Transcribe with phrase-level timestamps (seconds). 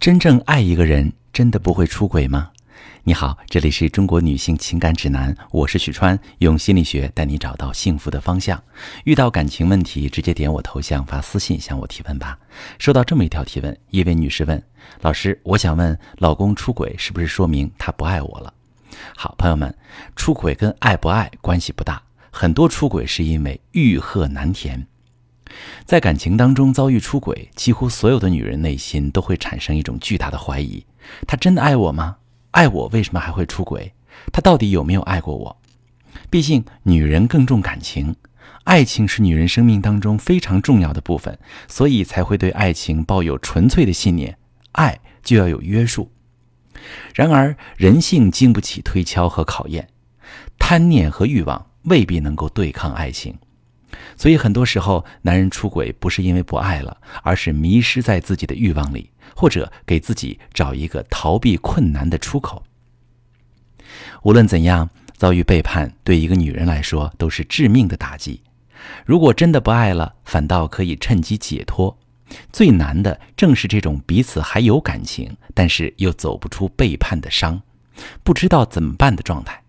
[0.00, 2.52] 真正爱一个人，真的不会出轨吗？
[3.04, 8.58] 你好，这里是中国女性情感指南，我是许川，用心理学带你找到幸福的方向。
[9.04, 12.38] 遇到感情问题，直接点我头像发私信向我提问吧。
[12.78, 14.62] 收到这么一条提问，一位女士问：
[15.02, 18.54] 老师，我想问，老公出轨是不是说明他不爱我了？
[19.14, 19.76] 好，朋友们，
[20.16, 24.86] 出轨跟爱不爱关系不大，很多出轨是因为欲壑难填。
[25.90, 30.86] 在感情当中遭遇出轨，几乎所有的女人内心都会产生一种巨大的怀疑：
[31.26, 32.18] 他真的爱我吗？
[32.52, 33.92] 爱我为什么还会出轨？
[34.32, 35.56] 他到底有没有爱过我？
[36.30, 38.14] 毕竟女人更重感情，
[38.62, 41.36] 爱情是女人生命当中非常重要的部分，
[41.66, 44.38] 所以才会对爱情抱有纯粹的信念。
[44.70, 46.12] 爱就要有约束。
[47.16, 49.88] 然而人性经不起推敲和考验，
[50.56, 53.36] 贪念和欲望未必能够对抗爱情。
[54.16, 62.62] 所以很多时候，男人出轨不是因为不爱了，而是迷失在自己的欲望里，或者给自己找一个逃避困难的出口。
[64.22, 68.42] 无论怎样，遭遇背叛对一个女人来说都是致命的打击。
[69.04, 71.98] 如果真的不爱了，反倒可以趁机解脱。
[72.52, 77.60] 最难的正是这种彼此还有感情，但是又走不出背叛的伤，
[78.22, 79.59] 不知道怎么办的状态。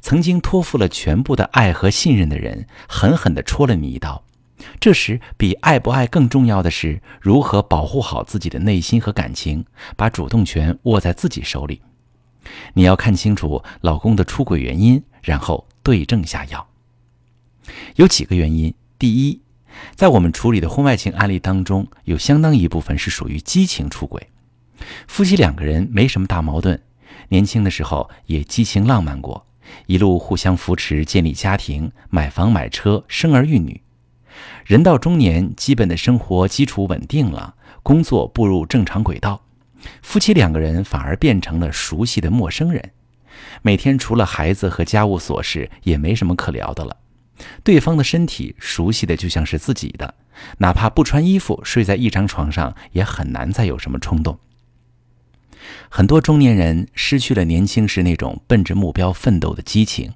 [0.00, 4.24] 曾经托付了全部的爱和信任的人，狠狠地戳了你一刀。
[4.80, 9.64] 这时，比爱不爱更重要的是如何保护好自己的内心和感情，
[9.96, 11.82] 把主动权握在自己手里。
[12.74, 16.66] 你要看清楚老公的出轨原因，然后对症下药。
[17.96, 19.40] 有几个原因：第一，
[19.96, 24.28] 在我们处理的婚外情案例当中，有相当一部分是属于激情出轨。
[25.08, 26.80] 夫妻两个人没什么大矛盾，
[27.28, 29.46] 年轻的时候也激情浪漫过。
[29.86, 33.80] 一路互相扶持，建立家庭，买房买车，生儿育女。
[34.64, 39.44] 人到中年，基本的生活基础稳定了，工作步入正常轨道，
[40.02, 42.92] 夫妻两个人反而变成了熟悉的陌生人。
[43.62, 46.96] 每天除了孩子和家务琐事，也没什么可聊的了。
[47.62, 50.14] 对方的身体熟悉的就像是自己的，
[50.58, 54.38] 哪怕不穿衣服睡在一张床上，也很难再有什么冲动。
[55.88, 60.12] 很多中年人失去了年轻时那种奔着目标奋斗的激情，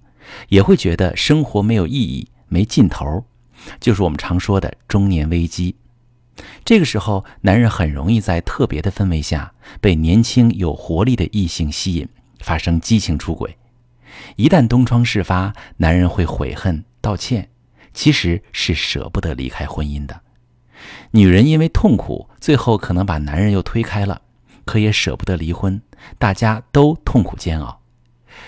[0.48, 3.24] 也会觉得生活没有意义、没劲头，
[3.80, 5.76] 就是我们常说的中年危机。
[6.64, 12.08] 这个时候，男人很容易在特别的氛围下被年轻有活力的异性吸引，
[12.40, 13.56] 发生激情出轨。
[14.36, 17.48] 一旦东窗事发，男人会悔恨道歉，
[17.92, 20.20] 其实是舍不得离开婚姻的。
[21.10, 24.22] 女人因为痛苦，最后可能把男人又推开了。
[24.68, 25.80] 可也舍不得离婚，
[26.18, 27.80] 大家都痛苦煎熬。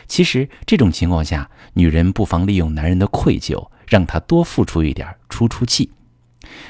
[0.07, 5.91] 其实这种情况下，女人不妨利用男人的愧疚，让他多付出一点，出出气，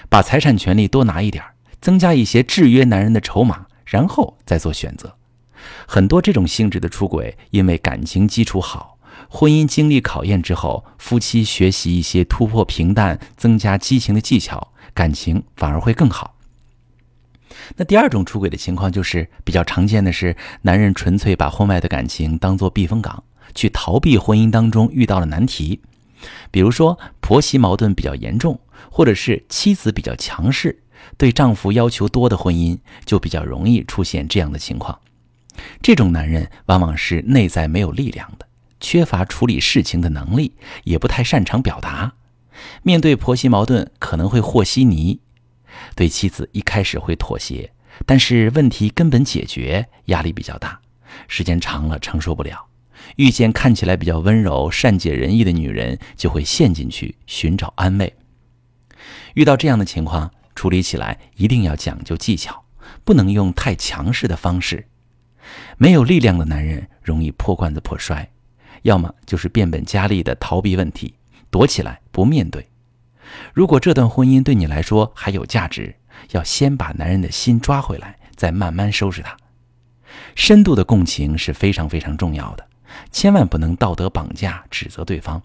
[0.08, 1.42] 把财产权利多拿一点，
[1.80, 5.16] 增加一些制约男人的筹码，然后再做选择。
[5.84, 16.36] 很多这种性质的出轨，因为感情基础好，婚姻经历考验之后，夫妻学习一些突破平淡、增加激情的技巧，感情反而会更好。
[17.76, 23.22] 那第二种出轨的情况就是比较常见的是，男人纯粹把婚外的感情当做避风港，
[23.54, 25.80] 去逃避婚姻当中遇到了难题，
[26.50, 28.58] 比如说婆媳矛盾比较严重，
[28.90, 30.82] 或者是妻子比较强势，
[31.16, 34.98] 对丈夫要求多的婚姻就比较容易出现这样的情况。
[35.82, 38.46] 这种男人往往是内在没有力量的，
[38.80, 40.54] 缺乏处理事情的能力，
[40.84, 42.14] 也不太擅长表达，
[42.82, 45.20] 面对婆媳矛盾可能会和稀泥。
[45.94, 47.72] 对妻子一开始会妥协，
[48.06, 50.80] 但是问题根本解决压力比较大，
[51.28, 52.66] 时间长了承受不了。
[53.16, 58.14] 遇见看起来比较温柔、善解人意的女人，就会陷进去寻找安慰。
[59.34, 62.64] 遇到这样的情况，处理起来一定要讲究技巧，
[63.04, 64.86] 不能用太强势的方式。
[65.78, 68.30] 没有力量的男人容易破罐子破摔，
[68.82, 71.14] 要么就是变本加厉的逃避问题，
[71.50, 72.68] 躲起来不面对。
[73.52, 75.96] 如果这段婚姻对你来说还有价值，
[76.32, 79.36] 要先把男人的心抓回来，再慢慢收拾他。
[80.34, 82.66] 深度的共情是非常非常重要的，
[83.10, 85.42] 千万不能道德绑架指责对方。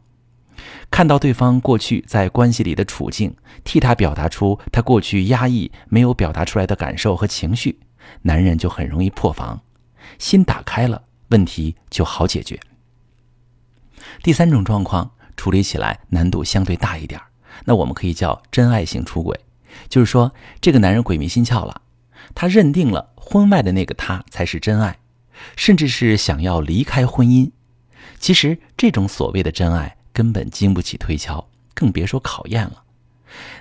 [0.89, 7.79] 看到对方过去在关系里的处境，替他表达出他过去压抑没有表达出来的感受和情绪，
[8.21, 9.61] 男人就很容易破防。
[10.17, 12.59] 心打开了，问题就好解决。
[14.23, 17.19] 第三种状况处理起来难度相对大一点。
[17.63, 19.39] 那我们可以叫真爱型出轨，
[19.87, 21.81] 就是说这个男人鬼迷心窍了，
[22.33, 24.99] 他认定了婚外的那个他才是真爱，
[25.55, 27.51] 甚至是想要离开婚姻。
[28.19, 32.83] 其实这种所谓的真爱根本经不起推敲，更别说考验了。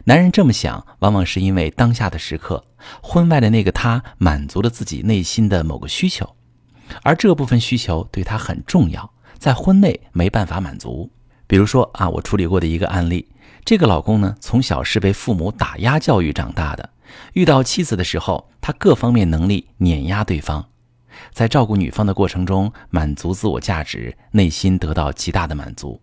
[0.05, 2.65] 男人这么想，往往是因为当下的时刻，
[3.03, 6.37] 婚外的那个他满足了自己内心的某个需求，
[7.03, 11.11] 而这部分需求对他很重要，在婚内没办法满足。
[11.47, 13.29] 比如说啊，我处理过的一个案例，
[13.65, 16.91] 这个老公呢，从小是被父母打压教育长大的，
[17.33, 20.67] 遇到妻子的时候，他各方面能力碾压对方，
[21.33, 26.03] 在照顾女方的过程中，满足自我价值，内心得到极大的满足，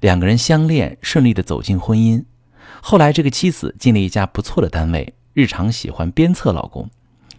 [0.00, 2.24] 两个人相恋，顺利的走进婚姻。
[2.80, 6.88] 后来，这个妻子进了一家不错的单位，日常喜欢鞭策老公。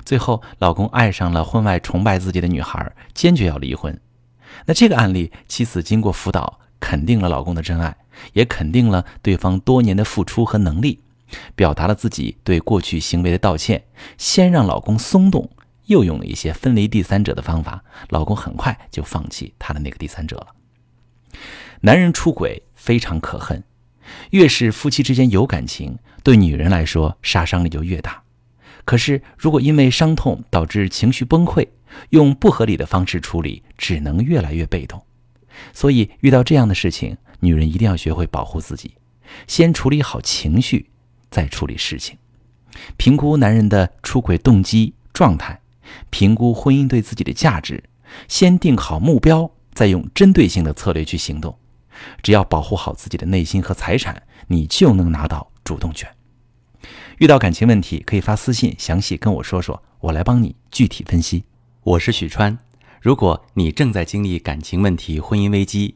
[0.04, 3.98] 最后，老公爱上了婚外崇拜自己的女孩，坚决要离婚。
[4.66, 7.96] 那这个案例，妻子经过辅导，肯定了老公的真爱，
[8.34, 11.02] 也肯定了对方多年的付出和能力，
[11.56, 13.84] 表达了自己对过去行为的道歉，
[14.18, 15.50] 先让老公松动，
[15.86, 20.48] 又用了一些分离第三者的方法，老公很快就放弃他的那个第三者了。
[21.82, 23.64] 男人出轨非常可恨。
[24.30, 28.22] 越是夫妻之间有感情，对女人来说杀伤力就越大。
[28.86, 31.68] 可是，如果因为伤痛导致情绪崩溃，
[32.10, 35.04] 用不合理的方式处理，只能越来越被动。
[35.74, 38.96] 所以，遇到这样的事情，女人一定要学会保护自己，
[39.48, 40.90] 先处理好情绪，
[41.30, 42.18] 再处理事情。
[42.98, 45.62] 评估男人的出轨动机状态，
[46.10, 47.84] 评估婚姻对自己的价值，
[48.28, 51.58] 先定好目标，再用针对性的策略去行动。
[52.22, 56.10] 只要保护好自己的内心和财产，你就能拿到主动权。
[57.20, 61.46] 遇到感情问题，可以发私信详细跟我说说，我来帮你具体分析。
[61.84, 62.58] 我是许川，
[63.00, 65.96] 如果你正在经历感情问题、婚姻危机，